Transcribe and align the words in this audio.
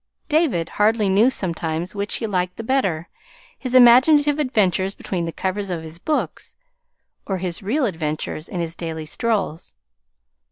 David 0.29 0.69
hardly 0.81 1.09
knew 1.09 1.29
sometimes 1.29 1.93
which 1.93 2.15
he 2.15 2.25
liked 2.25 2.57
the 2.57 2.63
better, 2.63 3.07
his 3.55 3.75
imaginative 3.75 4.39
adventures 4.39 4.95
between 4.95 5.25
the 5.25 5.31
covers 5.31 5.69
of 5.69 5.83
his 5.83 5.99
books 5.99 6.55
or 7.27 7.37
his 7.37 7.61
real 7.61 7.85
adventures 7.85 8.49
in 8.49 8.59
his 8.59 8.75
daily 8.75 9.05
strolls. 9.05 9.75